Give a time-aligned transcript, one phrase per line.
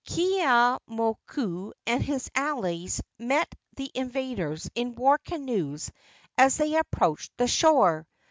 [0.07, 5.91] Keeaumoku and his allies met the invaders in war canoes
[6.39, 8.07] as they approached the shore.